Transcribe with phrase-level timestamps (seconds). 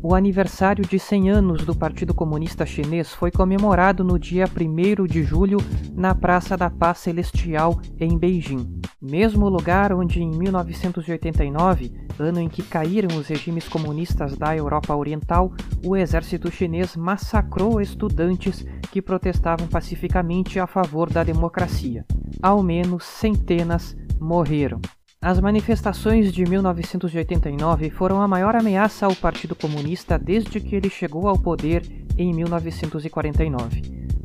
[0.00, 5.24] O aniversário de 100 anos do Partido Comunista Chinês foi comemorado no dia 1 de
[5.24, 5.58] julho
[5.92, 8.80] na Praça da Paz Celestial, em Beijing.
[9.02, 15.52] Mesmo lugar onde, em 1989, ano em que caíram os regimes comunistas da Europa Oriental,
[15.84, 22.06] o exército chinês massacrou estudantes que protestavam pacificamente a favor da democracia.
[22.40, 24.80] Ao menos centenas morreram.
[25.20, 31.26] As manifestações de 1989 foram a maior ameaça ao Partido Comunista desde que ele chegou
[31.26, 31.82] ao poder
[32.16, 33.82] em 1949.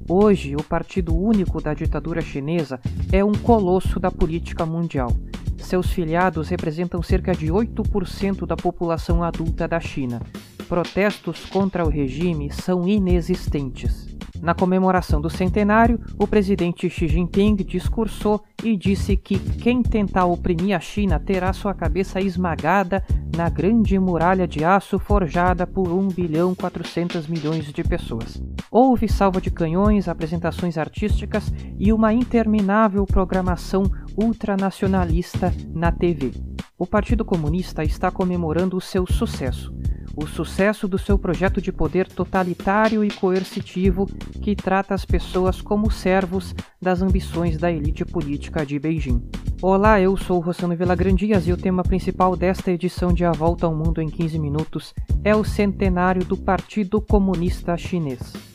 [0.08, 2.80] Hoje, o partido único da ditadura chinesa
[3.12, 5.12] é um colosso da política mundial.
[5.58, 10.22] Seus filiados representam cerca de 8% da população adulta da China.
[10.70, 14.13] Protestos contra o regime são inexistentes.
[14.44, 20.76] Na comemoração do centenário, o presidente Xi Jinping discursou e disse que quem tentar oprimir
[20.76, 23.02] a China terá sua cabeça esmagada
[23.38, 28.44] na grande muralha de aço forjada por 1 bilhão 400 milhões de pessoas.
[28.70, 33.84] Houve salva de canhões, apresentações artísticas e uma interminável programação
[34.18, 36.34] ultranacionalista na TV.
[36.78, 39.74] O Partido Comunista está comemorando o seu sucesso
[40.16, 44.06] o sucesso do seu projeto de poder totalitário e coercitivo
[44.42, 49.22] que trata as pessoas como servos das ambições da elite política de Beijing.
[49.62, 53.74] Olá, eu sou Rossano Vilagrandias e o tema principal desta edição de A Volta ao
[53.74, 58.53] Mundo em 15 Minutos é o centenário do Partido Comunista Chinês.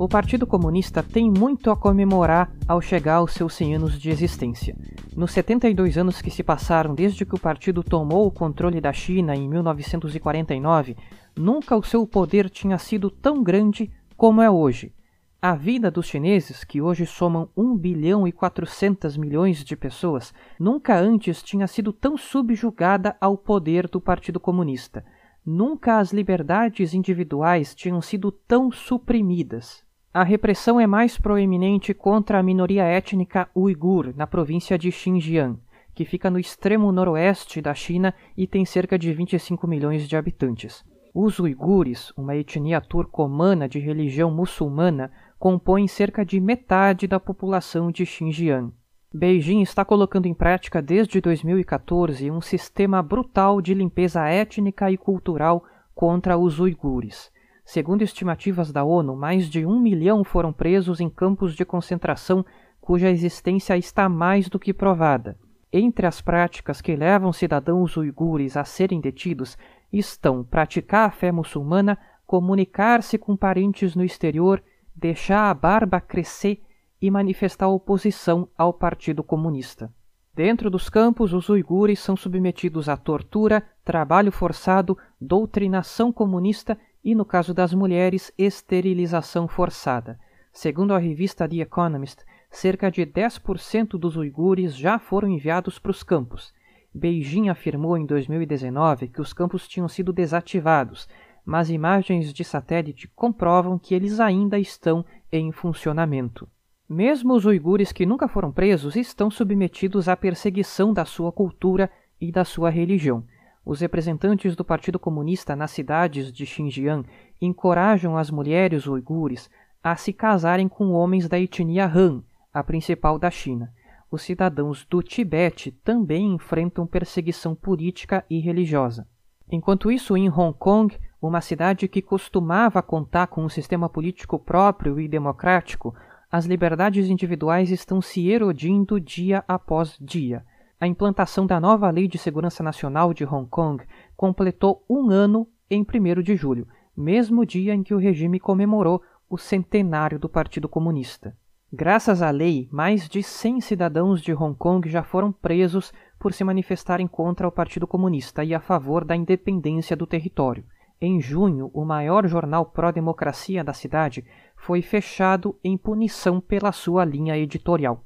[0.00, 4.74] O Partido Comunista tem muito a comemorar ao chegar aos seus 100 anos de existência.
[5.14, 9.36] Nos 72 anos que se passaram desde que o partido tomou o controle da China
[9.36, 10.96] em 1949,
[11.36, 14.94] nunca o seu poder tinha sido tão grande como é hoje.
[15.42, 20.98] A vida dos chineses, que hoje somam 1 bilhão e 400 milhões de pessoas, nunca
[20.98, 25.04] antes tinha sido tão subjugada ao poder do Partido Comunista.
[25.44, 29.89] Nunca as liberdades individuais tinham sido tão suprimidas.
[30.12, 35.56] A repressão é mais proeminente contra a minoria étnica uigur na província de Xinjiang,
[35.94, 40.84] que fica no extremo noroeste da China e tem cerca de 25 milhões de habitantes.
[41.14, 48.04] Os uigures, uma etnia turcomana de religião muçulmana, compõem cerca de metade da população de
[48.04, 48.72] Xinjiang.
[49.14, 55.64] Beijing está colocando em prática desde 2014 um sistema brutal de limpeza étnica e cultural
[55.94, 57.30] contra os uigures.
[57.72, 62.44] Segundo estimativas da ONU, mais de um milhão foram presos em campos de concentração
[62.80, 65.38] cuja existência está mais do que provada.
[65.72, 69.56] Entre as práticas que levam cidadãos uigures a serem detidos
[69.92, 74.60] estão praticar a fé muçulmana, comunicar-se com parentes no exterior,
[74.92, 76.60] deixar a barba crescer
[77.00, 79.94] e manifestar oposição ao Partido Comunista.
[80.34, 87.24] Dentro dos campos, os uigures são submetidos a tortura, trabalho forçado, doutrinação comunista e, no
[87.24, 90.18] caso das mulheres, esterilização forçada.
[90.52, 96.02] Segundo a revista The Economist, cerca de 10% dos uigures já foram enviados para os
[96.02, 96.52] campos.
[96.92, 101.08] Beijing afirmou em 2019 que os campos tinham sido desativados,
[101.44, 106.48] mas imagens de satélite comprovam que eles ainda estão em funcionamento.
[106.88, 111.88] Mesmo os uigures que nunca foram presos estão submetidos à perseguição da sua cultura
[112.20, 113.24] e da sua religião.
[113.70, 117.06] Os representantes do Partido Comunista nas cidades de Xinjiang
[117.40, 119.48] encorajam as mulheres uigures
[119.80, 122.20] a se casarem com homens da etnia Han,
[122.52, 123.72] a principal da China.
[124.10, 129.06] Os cidadãos do Tibete também enfrentam perseguição política e religiosa.
[129.48, 134.98] Enquanto isso, em Hong Kong, uma cidade que costumava contar com um sistema político próprio
[134.98, 135.94] e democrático,
[136.28, 140.44] as liberdades individuais estão se erodindo dia após dia
[140.80, 143.84] a implantação da nova Lei de Segurança Nacional de Hong Kong
[144.16, 149.36] completou um ano em 1 de julho, mesmo dia em que o regime comemorou o
[149.36, 151.36] centenário do Partido Comunista.
[151.70, 156.42] Graças à lei, mais de 100 cidadãos de Hong Kong já foram presos por se
[156.42, 160.64] manifestarem contra o Partido Comunista e a favor da independência do território.
[160.98, 164.24] Em junho, o maior jornal pró-democracia da cidade
[164.56, 168.02] foi fechado em punição pela sua linha editorial.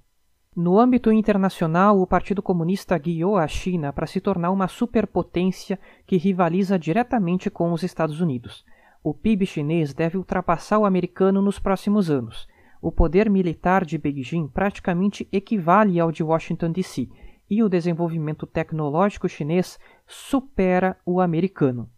[0.57, 6.17] No âmbito internacional, o Partido Comunista guiou a China para se tornar uma superpotência que
[6.17, 8.65] rivaliza diretamente com os Estados Unidos.
[9.03, 12.47] O PIB chinês deve ultrapassar o americano nos próximos anos.
[12.81, 17.09] O poder militar de Beijing praticamente equivale ao de Washington DC,
[17.51, 21.91] e o desenvolvimento tecnológico chinês supera o americano.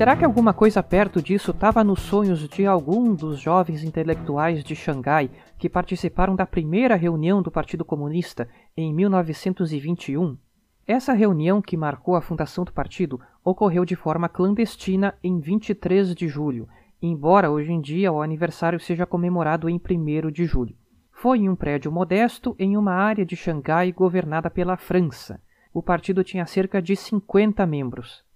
[0.00, 4.74] Será que alguma coisa perto disso estava nos sonhos de algum dos jovens intelectuais de
[4.74, 10.38] Xangai que participaram da primeira reunião do Partido Comunista em 1921?
[10.86, 16.28] Essa reunião, que marcou a fundação do partido, ocorreu de forma clandestina em 23 de
[16.28, 16.66] julho,
[17.02, 20.74] embora hoje em dia o aniversário seja comemorado em 1 de julho.
[21.12, 25.42] Foi em um prédio modesto em uma área de Xangai governada pela França.
[25.74, 28.29] O partido tinha cerca de 50 membros.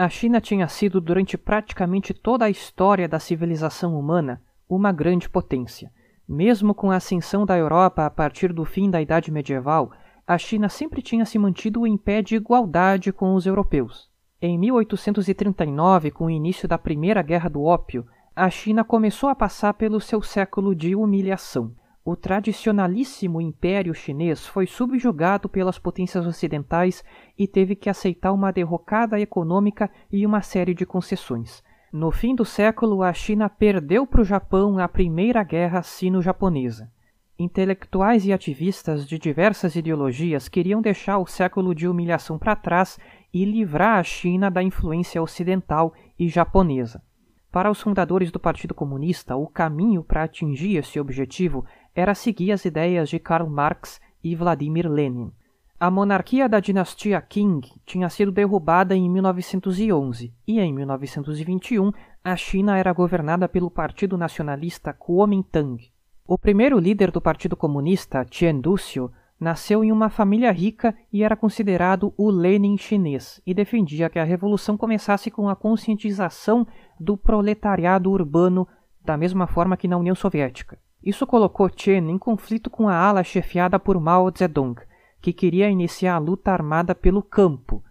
[0.00, 5.92] A China tinha sido, durante praticamente toda a história da civilização humana, uma grande potência.
[6.26, 9.92] Mesmo com a ascensão da Europa a partir do fim da Idade Medieval,
[10.26, 14.08] a China sempre tinha se mantido em pé de igualdade com os europeus.
[14.40, 19.74] Em 1839, com o início da Primeira Guerra do Ópio, a China começou a passar
[19.74, 21.74] pelo seu século de humilhação
[22.04, 27.04] o tradicionalíssimo Império Chinês foi subjugado pelas potências ocidentais
[27.38, 31.62] e teve que aceitar uma derrocada econômica e uma série de concessões.
[31.92, 36.90] No fim do século, a China perdeu para o Japão a Primeira Guerra Sino-Japonesa.
[37.38, 42.98] Intelectuais e ativistas de diversas ideologias queriam deixar o século de humilhação para trás
[43.32, 47.02] e livrar a China da influência ocidental e japonesa.
[47.50, 51.64] Para os fundadores do Partido Comunista, o caminho para atingir esse objetivo
[52.00, 55.30] era seguir as ideias de Karl Marx e Vladimir Lenin.
[55.78, 61.92] A monarquia da dinastia Qing tinha sido derrubada em 1911 e, em 1921,
[62.22, 65.90] a China era governada pelo Partido Nacionalista Kuomintang.
[66.26, 71.34] O primeiro líder do Partido Comunista, Chen Duxiu, nasceu em uma família rica e era
[71.34, 76.66] considerado o Lenin chinês e defendia que a revolução começasse com a conscientização
[77.00, 78.68] do proletariado urbano,
[79.02, 80.78] da mesma forma que na União Soviética.
[81.02, 84.80] Isso colocou Chen em conflito com a ala chefiada por Mao Zedong,
[85.20, 87.82] que queria iniciar a luta armada pelo campo.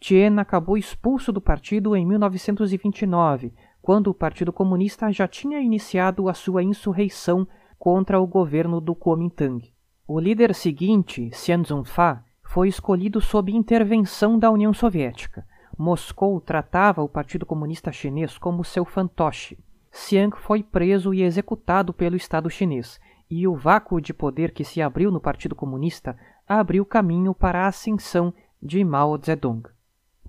[0.00, 3.52] Chen acabou expulso do partido em 1929,
[3.82, 7.46] quando o Partido Comunista já tinha iniciado a sua insurreição
[7.78, 9.72] contra o governo do Kuomintang.
[10.06, 15.46] O líder seguinte, Xian Zhongfa, foi escolhido sob intervenção da União Soviética.
[15.76, 19.58] Moscou tratava o Partido Comunista Chinês como seu fantoche.
[19.96, 23.00] Xiang foi preso e executado pelo Estado chinês,
[23.30, 26.16] e o vácuo de poder que se abriu no Partido Comunista
[26.48, 29.62] abriu caminho para a ascensão de Mao Zedong.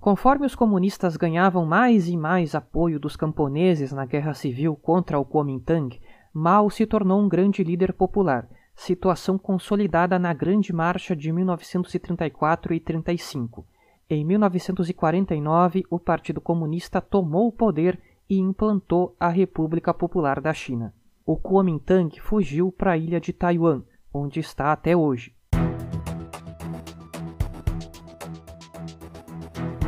[0.00, 5.24] Conforme os comunistas ganhavam mais e mais apoio dos camponeses na guerra civil contra o
[5.24, 6.00] Kuomintang,
[6.32, 12.78] Mao se tornou um grande líder popular, situação consolidada na Grande Marcha de 1934 e
[12.78, 13.66] 35.
[14.08, 20.94] Em 1949, o Partido Comunista tomou o poder e implantou a República Popular da China.
[21.24, 23.82] O Kuomintang fugiu para a ilha de Taiwan,
[24.12, 25.34] onde está até hoje.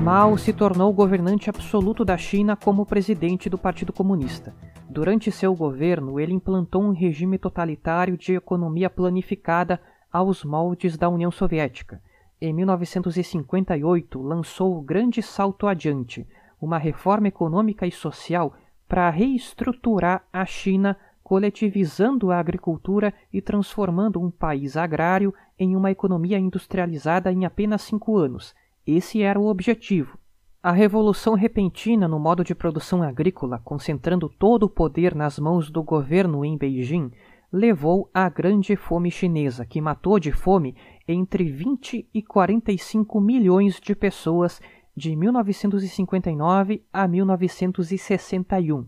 [0.03, 4.55] Mao se tornou governante absoluto da China como presidente do Partido Comunista.
[4.89, 9.81] Durante seu governo, ele implantou um regime totalitário de economia planificada
[10.11, 12.01] aos moldes da União Soviética.
[12.41, 16.27] Em 1958, lançou o Grande Salto Adiante,
[16.61, 18.55] uma reforma econômica e social
[18.89, 26.39] para reestruturar a China, coletivizando a agricultura e transformando um país agrário em uma economia
[26.39, 28.55] industrializada em apenas cinco anos.
[28.87, 30.19] Esse era o objetivo.
[30.63, 35.83] A revolução repentina no modo de produção agrícola, concentrando todo o poder nas mãos do
[35.83, 37.13] governo em Beijing,
[37.53, 40.75] levou à grande fome chinesa, que matou de fome
[41.07, 44.61] entre 20 e 45 milhões de pessoas
[44.99, 48.87] de 1959 a 1961.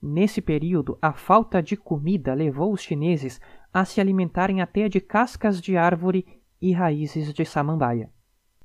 [0.00, 3.40] Nesse período, a falta de comida levou os chineses
[3.74, 6.24] a se alimentarem até de cascas de árvore
[6.62, 8.08] e raízes de samambaia.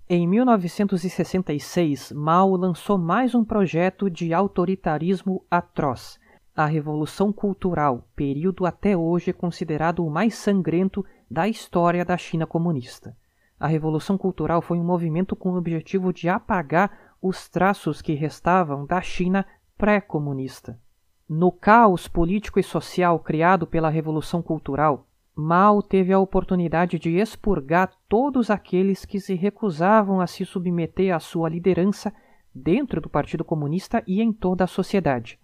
[0.07, 6.19] Em 1966, Mao lançou mais um projeto de autoritarismo atroz,
[6.55, 13.17] a Revolução Cultural, período até hoje considerado o mais sangrento da história da China comunista.
[13.59, 18.85] A Revolução Cultural foi um movimento com o objetivo de apagar os traços que restavam
[18.85, 19.45] da China
[19.77, 20.79] pré-comunista.
[21.27, 27.91] No caos político e social criado pela Revolução Cultural, Mao teve a oportunidade de expurgar
[28.07, 32.13] todos aqueles que se recusavam a se submeter à sua liderança
[32.53, 35.39] dentro do Partido Comunista e em toda a sociedade.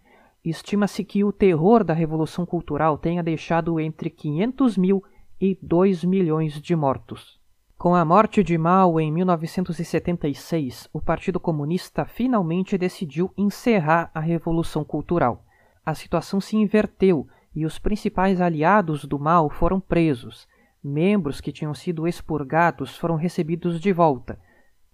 [0.46, 5.03] Estima-se que o terror da Revolução Cultural tenha deixado entre 500 mil
[5.39, 7.40] e 2 milhões de mortos.
[7.81, 14.83] Com a morte de Mao em 1976, o Partido Comunista finalmente decidiu encerrar a Revolução
[14.83, 15.43] Cultural.
[15.83, 20.47] A situação se inverteu e os principais aliados do Mao foram presos.
[20.83, 24.39] Membros que tinham sido expurgados foram recebidos de volta.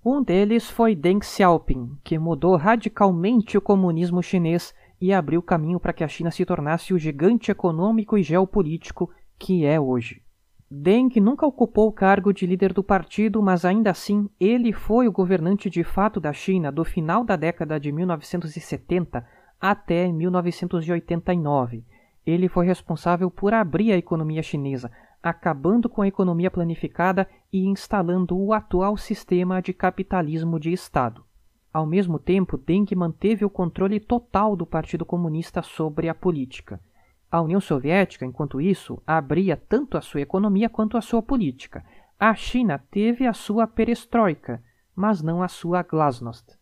[0.01, 5.91] Um deles foi Deng Xiaoping, que mudou radicalmente o comunismo chinês e abriu caminho para
[5.91, 10.25] que a China se tornasse o gigante econômico e geopolítico que é hoje.
[10.69, 15.11] Deng nunca ocupou o cargo de líder do partido, mas ainda assim ele foi o
[15.13, 19.25] governante de fato da China do final da década de 1970
[19.61, 21.85] até 1989.
[22.25, 24.91] Ele foi responsável por abrir a economia chinesa,
[25.23, 31.23] acabando com a economia planificada e instalando o atual sistema de capitalismo de Estado.
[31.71, 36.81] Ao mesmo tempo, Deng manteve o controle total do Partido Comunista sobre a política.
[37.29, 41.83] A União Soviética, enquanto isso, abria tanto a sua economia quanto a sua política.
[42.19, 44.63] A China teve a sua perestroika,
[44.95, 46.57] mas não a sua glasnost.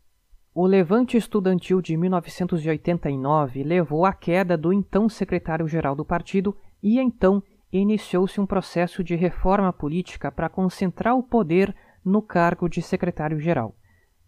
[0.54, 7.44] O levante estudantil de 1989 levou à queda do então secretário-geral do partido e então
[7.72, 13.76] iniciou-se um processo de reforma política para concentrar o poder no cargo de secretário-geral.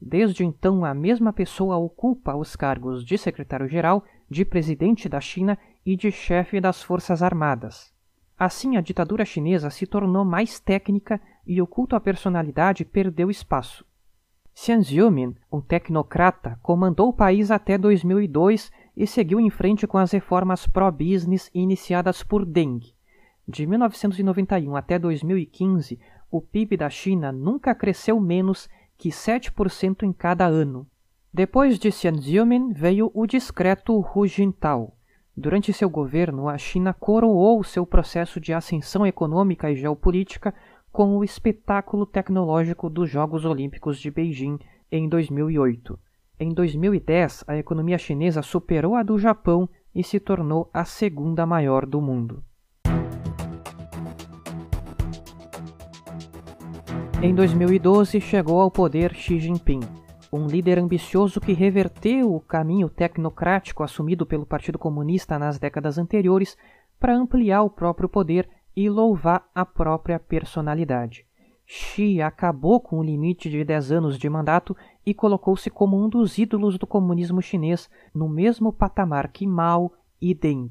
[0.02, 5.96] Desde então, a mesma pessoa ocupa os cargos de secretário-geral, de presidente da China e
[5.96, 7.94] de chefe das Forças Armadas.
[8.38, 13.86] Assim, a ditadura chinesa se tornou mais técnica e o culto à personalidade perdeu espaço.
[14.54, 20.12] Xian Xiumin, um tecnocrata, comandou o país até 2002 e seguiu em frente com as
[20.12, 22.82] reformas pró-business iniciadas por Deng.
[23.48, 25.98] De 1991 até 2015,
[26.30, 28.68] o PIB da China nunca cresceu menos
[28.98, 30.86] que 7% em cada ano.
[31.34, 34.97] Depois de Xian Xiumin veio o discreto Hu Jintao.
[35.40, 40.52] Durante seu governo, a China coroou seu processo de ascensão econômica e geopolítica
[40.92, 44.58] com o espetáculo tecnológico dos Jogos Olímpicos de Beijing
[44.92, 46.00] em 2008.
[46.40, 51.86] Em 2010, a economia chinesa superou a do Japão e se tornou a segunda maior
[51.86, 52.44] do mundo.
[57.22, 59.82] Em 2012, chegou ao poder Xi Jinping,
[60.32, 66.58] um líder ambicioso que reverteu o caminho tecnocrático assumido pelo Partido Comunista nas décadas anteriores
[67.00, 71.26] para ampliar o próprio poder e louvar a própria personalidade.
[71.66, 76.38] Xi acabou com o limite de 10 anos de mandato e colocou-se como um dos
[76.38, 79.92] ídolos do comunismo chinês, no mesmo patamar que Mao
[80.22, 80.70] e Deng.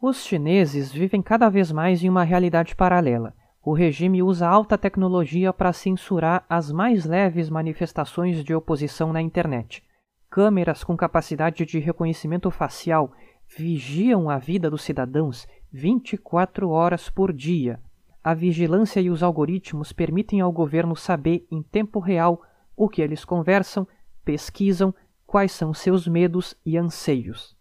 [0.00, 5.52] Os chineses vivem cada vez mais em uma realidade paralela o regime usa alta tecnologia
[5.52, 9.82] para censurar as mais leves manifestações de oposição na internet.
[10.30, 13.12] Câmeras com capacidade de reconhecimento facial
[13.56, 17.80] vigiam a vida dos cidadãos 24 horas por dia.
[18.22, 22.42] A vigilância e os algoritmos permitem ao governo saber em tempo real
[22.76, 23.86] o que eles conversam,
[24.24, 24.94] pesquisam,
[25.26, 27.57] quais são seus medos e anseios.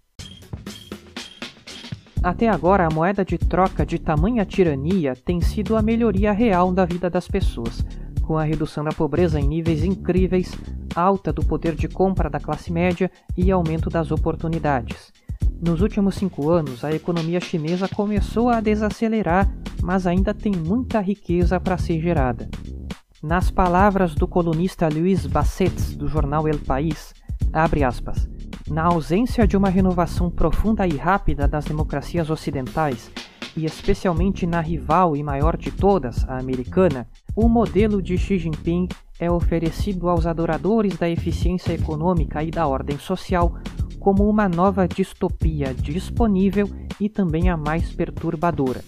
[2.23, 6.83] Até agora, a moeda de troca de tamanha tirania tem sido a melhoria real da
[6.83, 7.85] vida das pessoas,
[8.21, 10.51] com a redução da pobreza em níveis incríveis,
[10.95, 15.13] alta do poder de compra da classe média e aumento das oportunidades.
[15.61, 19.49] Nos últimos cinco anos, a economia chinesa começou a desacelerar,
[19.81, 22.49] mas ainda tem muita riqueza para ser gerada.
[23.23, 27.13] Nas palavras do colunista Luiz Bassets, do jornal El País,
[27.51, 28.29] abre aspas,
[28.69, 33.11] na ausência de uma renovação profunda e rápida das democracias ocidentais,
[33.55, 38.87] e especialmente na rival e maior de todas, a americana, o modelo de Xi Jinping
[39.19, 43.57] é oferecido aos adoradores da eficiência econômica e da ordem social
[43.99, 46.69] como uma nova distopia disponível
[46.99, 48.83] e também a mais perturbadora.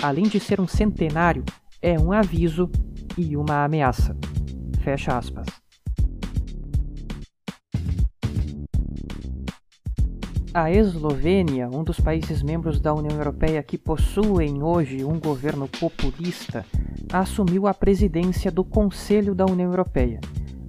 [0.00, 1.44] Além de ser um centenário,
[1.82, 2.70] é um aviso
[3.18, 4.16] e uma ameaça.
[4.80, 5.63] Fecha aspas.
[10.56, 16.64] A Eslovênia, um dos países membros da União Europeia que possuem hoje um governo populista,
[17.12, 20.20] assumiu a presidência do Conselho da União Europeia.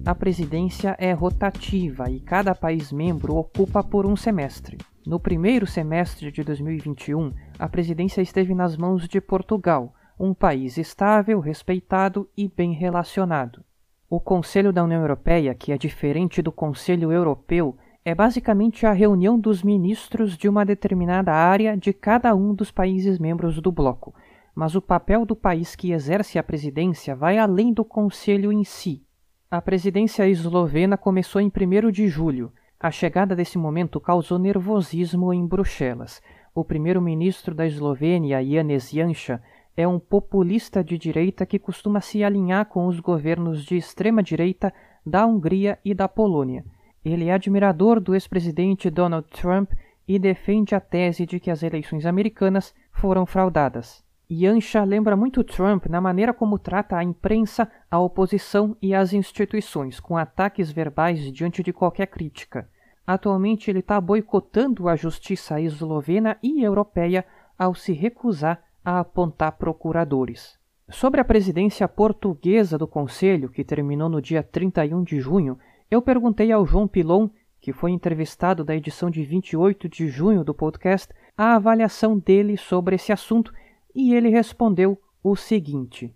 [0.04, 4.76] A presidência é rotativa e cada país membro ocupa por um semestre.
[5.06, 11.38] No primeiro semestre de 2021, a presidência esteve nas mãos de Portugal, um país estável,
[11.38, 13.64] respeitado e bem relacionado.
[14.10, 17.76] O Conselho da União Europeia, que é diferente do Conselho Europeu,
[18.06, 23.18] é basicamente a reunião dos ministros de uma determinada área de cada um dos países
[23.18, 24.14] membros do bloco,
[24.54, 29.02] mas o papel do país que exerce a presidência vai além do Conselho em si.
[29.50, 32.52] A presidência eslovena começou em 1 de julho.
[32.78, 36.22] A chegada desse momento causou nervosismo em Bruxelas.
[36.54, 39.42] O primeiro-ministro da Eslovênia, Janez Janša,
[39.76, 44.72] é um populista de direita que costuma se alinhar com os governos de extrema-direita
[45.04, 46.64] da Hungria e da Polônia.
[47.06, 49.70] Ele é admirador do ex-presidente Donald Trump
[50.08, 54.04] e defende a tese de que as eleições americanas foram fraudadas.
[54.28, 60.00] Yancha lembra muito Trump na maneira como trata a imprensa, a oposição e as instituições,
[60.00, 62.68] com ataques verbais diante de qualquer crítica.
[63.06, 67.24] Atualmente ele está boicotando a justiça eslovena e europeia
[67.56, 70.58] ao se recusar a apontar procuradores.
[70.88, 75.56] Sobre a presidência portuguesa do Conselho, que terminou no dia 31 de junho,
[75.90, 77.28] eu perguntei ao João Pilon,
[77.60, 82.96] que foi entrevistado da edição de 28 de junho do podcast, a avaliação dele sobre
[82.96, 83.52] esse assunto
[83.94, 86.14] e ele respondeu o seguinte: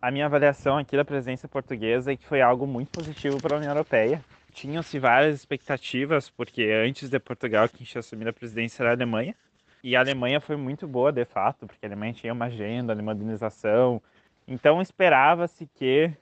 [0.00, 3.58] A minha avaliação aqui da presença portuguesa é que foi algo muito positivo para a
[3.58, 4.22] União Europeia.
[4.52, 9.34] Tinham-se várias expectativas, porque antes de Portugal, quem tinha assumido a presidência era a Alemanha.
[9.82, 13.02] E a Alemanha foi muito boa, de fato, porque a Alemanha tinha uma agenda de
[13.02, 14.00] modernização.
[14.46, 16.12] Então esperava-se que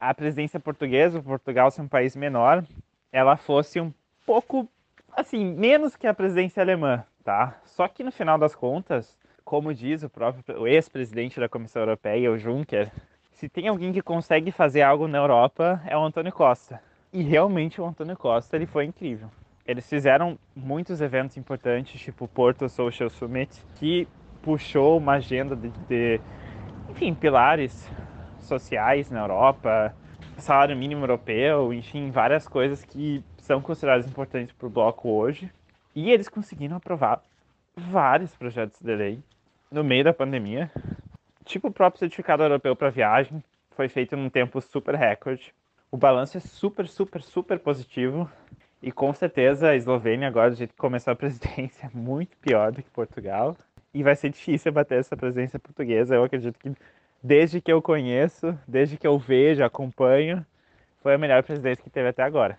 [0.00, 2.64] a presidência portuguesa, Portugal ser um país menor,
[3.12, 3.92] ela fosse um
[4.24, 4.68] pouco,
[5.16, 7.58] assim, menos que a presidência alemã, tá?
[7.64, 12.38] Só que no final das contas, como diz o próprio ex-presidente da Comissão Europeia, o
[12.38, 12.92] Juncker,
[13.32, 16.80] se tem alguém que consegue fazer algo na Europa é o Antônio Costa.
[17.12, 19.30] E realmente o Antônio Costa ele foi incrível.
[19.66, 24.08] Eles fizeram muitos eventos importantes, tipo o Porto Social Summit, que
[24.42, 26.20] puxou uma agenda de, de
[26.90, 27.88] enfim, pilares
[28.48, 29.94] sociais na Europa,
[30.38, 35.50] salário mínimo europeu, enfim, várias coisas que são consideradas importantes para o bloco hoje.
[35.94, 37.22] E eles conseguiram aprovar
[37.76, 39.22] vários projetos de lei
[39.70, 40.70] no meio da pandemia.
[41.44, 45.54] Tipo o próprio certificado europeu para viagem, foi feito num tempo super recorde.
[45.90, 48.30] O balanço é super, super, super positivo.
[48.82, 52.70] E com certeza a Eslovênia, agora, do jeito que começou a presidência, é muito pior
[52.70, 53.56] do que Portugal.
[53.92, 56.14] E vai ser difícil bater essa presidência portuguesa.
[56.14, 56.72] Eu acredito que
[57.22, 60.44] desde que eu conheço, desde que eu vejo, acompanho,
[61.02, 62.58] foi a melhor presidência que teve até agora.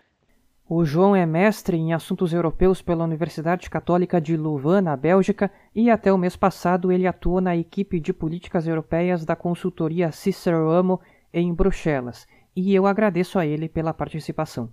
[0.68, 5.89] O João é mestre em assuntos europeus pela Universidade Católica de Louvain, na Bélgica, e
[5.89, 11.01] até o mês passado ele atuou na equipe de políticas europeias da consultoria Cicero Amo
[11.34, 14.70] em Bruxelas, e eu agradeço a ele pela participação.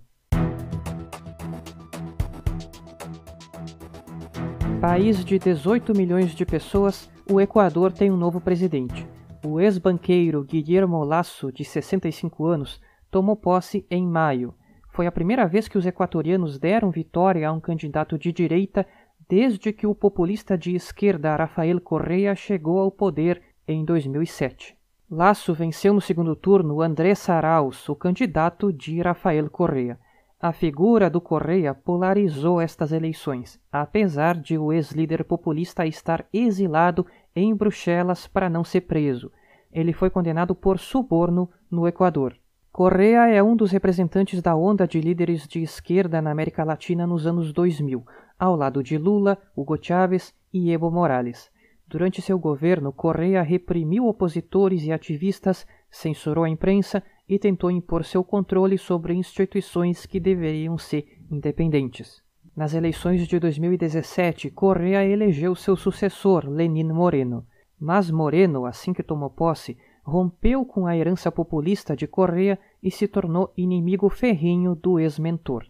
[4.79, 9.16] País de 18 milhões de pessoas, o Equador tem um novo presidente.
[9.49, 14.53] O ex-banqueiro Guillermo Lasso, de 65 anos, tomou posse em maio.
[14.89, 18.85] Foi a primeira vez que os equatorianos deram vitória a um candidato de direita
[19.27, 24.75] desde que o populista de esquerda Rafael Correa chegou ao poder em 2007.
[25.09, 29.97] Lasso venceu no segundo turno Andrés Arauz, o candidato de Rafael Correa.
[30.41, 37.55] A figura do Correa polarizou estas eleições, apesar de o ex-líder populista estar exilado em
[37.55, 39.31] Bruxelas para não ser preso
[39.71, 42.35] ele foi condenado por suborno no Equador.
[42.71, 47.25] Correa é um dos representantes da onda de líderes de esquerda na América Latina nos
[47.25, 48.05] anos 2000,
[48.37, 51.49] ao lado de Lula, Hugo Chávez e Evo Morales.
[51.87, 58.23] Durante seu governo, Correa reprimiu opositores e ativistas, censurou a imprensa e tentou impor seu
[58.23, 62.21] controle sobre instituições que deveriam ser independentes.
[62.55, 67.45] Nas eleições de 2017, Correa elegeu seu sucessor, Lenin Moreno.
[67.79, 73.07] Mas Moreno, assim que tomou posse, rompeu com a herança populista de Correa e se
[73.07, 75.65] tornou inimigo ferrinho do ex-mentor.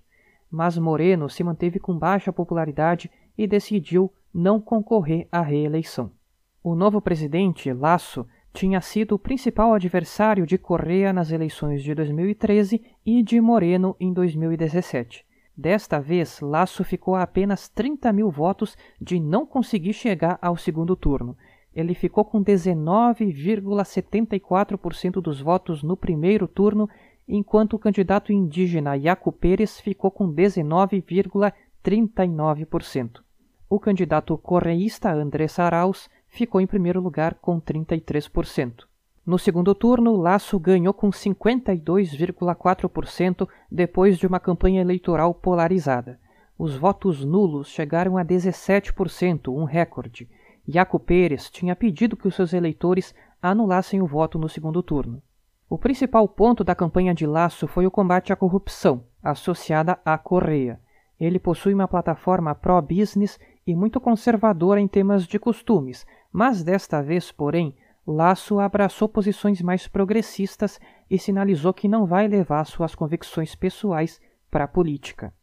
[0.50, 6.12] Mas Moreno se manteve com baixa popularidade e decidiu não concorrer à reeleição.
[6.64, 12.82] O novo presidente, Lasso, tinha sido o principal adversário de Correa nas eleições de 2013
[13.06, 15.26] e de Moreno em 2017.
[15.56, 20.96] Desta vez, Lasso ficou a apenas 30 mil votos de não conseguir chegar ao segundo
[20.96, 21.36] turno
[21.78, 26.90] ele ficou com 19,74% dos votos no primeiro turno,
[27.28, 33.22] enquanto o candidato indígena Iaco Pérez ficou com 19,39%.
[33.70, 38.86] O candidato correísta Andrés Arauz ficou em primeiro lugar com 33%.
[39.24, 46.20] No segundo turno, Laço ganhou com 52,4% depois de uma campanha eleitoral polarizada.
[46.58, 50.28] Os votos nulos chegaram a 17%, um recorde
[50.68, 55.22] Jaco Pérez tinha pedido que os seus eleitores anulassem o voto no segundo turno.
[55.70, 60.80] O principal ponto da campanha de Laço foi o combate à corrupção, associada à Correia.
[61.20, 67.32] Ele possui uma plataforma pró-business e muito conservadora em temas de costumes, mas desta vez,
[67.32, 67.76] porém,
[68.06, 74.64] Laço abraçou posições mais progressistas e sinalizou que não vai levar suas convicções pessoais para
[74.64, 75.34] a política.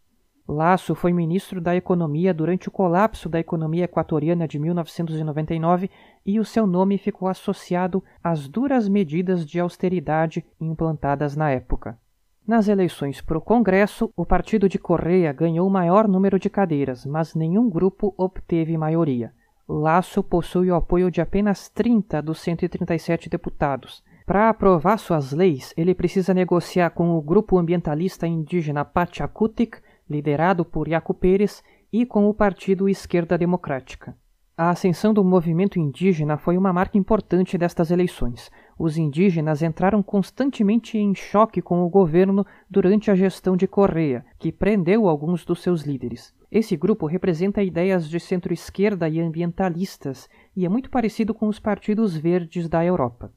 [0.47, 5.91] Lasso foi ministro da Economia durante o colapso da economia equatoriana de 1999
[6.25, 11.99] e o seu nome ficou associado às duras medidas de austeridade implantadas na época.
[12.47, 17.07] Nas eleições para o Congresso, o partido de Correia ganhou o maior número de cadeiras,
[17.07, 19.33] mas nenhum grupo obteve maioria.
[19.67, 24.05] Lasso possui o apoio de apenas 30 dos 137 deputados.
[24.27, 29.77] Para aprovar suas leis, ele precisa negociar com o grupo ambientalista indígena Pachacutic,
[30.09, 31.63] liderado por Iaco Pérez,
[31.93, 34.17] e com o Partido Esquerda Democrática.
[34.57, 38.53] A ascensão do movimento indígena foi uma marca importante destas eleições.
[38.79, 44.53] Os indígenas entraram constantemente em choque com o governo durante a gestão de Correa, que
[44.53, 46.33] prendeu alguns dos seus líderes.
[46.53, 52.17] Esse grupo representa ideias de centro-esquerda e ambientalistas e é muito parecido com os partidos
[52.17, 53.33] verdes da Europa.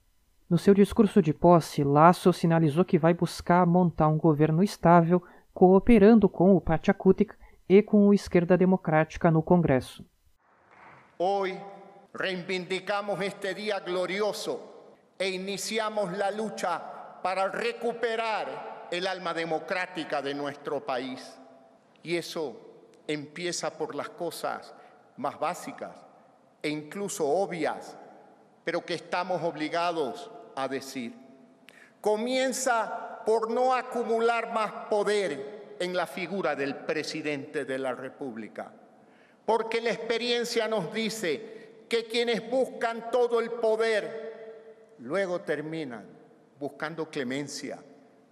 [0.47, 5.21] No seu discurso de posse, Lasso sinalizou que vai buscar montar um governo estável,
[5.57, 7.33] cooperando com o Pachacutic
[7.67, 10.05] e com o Esquerda Democrática no Congresso.
[11.17, 11.59] Hoy
[12.13, 14.59] reivindicamos este día glorioso
[15.17, 16.79] e iniciamos la lucha
[17.23, 21.39] para recuperar el alma democrática de nuestro país.
[22.03, 22.55] Y eso
[23.07, 24.75] empieza por las cosas
[25.17, 26.05] más básicas
[26.61, 27.97] e incluso obvias,
[28.63, 31.15] pero que estamos obligados a decir.
[31.99, 38.71] Comienza por no acumular más poder en la figura del presidente de la República
[39.47, 46.03] porque la experiencia nos dice que quienes buscan todo el poder luego terminan
[46.59, 47.79] buscando clemencia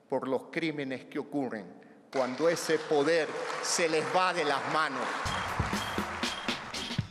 [0.09, 1.65] por los crímenes que ocurren
[2.11, 3.29] cuando ese poder
[3.63, 5.07] se les va de las manos.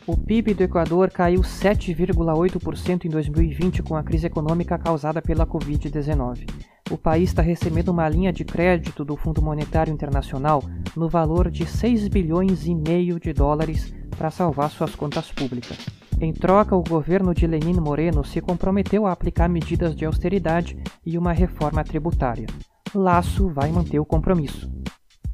[0.07, 6.74] O PIB do Equador caiu 7,8% em 2020 com a crise econômica causada pela Covid-19.
[6.91, 10.63] O país está recebendo uma linha de crédito do Fundo Monetário Internacional
[10.95, 15.79] no valor de 6 bilhões e meio de dólares para salvar suas contas públicas.
[16.21, 21.17] Em troca, o governo de Lenin Moreno se comprometeu a aplicar medidas de austeridade e
[21.17, 22.47] uma reforma tributária.
[22.95, 24.71] Laço vai manter o compromisso.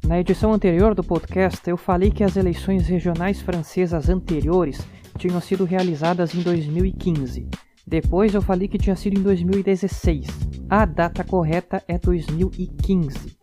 [0.07, 4.79] Na edição anterior do podcast, eu falei que as eleições regionais francesas anteriores
[5.17, 7.47] tinham sido realizadas em 2015.
[7.85, 10.27] Depois eu falei que tinha sido em 2016.
[10.69, 13.37] A data correta é 2015.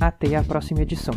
[0.00, 1.14] Até a próxima edição.